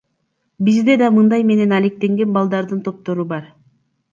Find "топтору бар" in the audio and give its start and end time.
2.89-3.47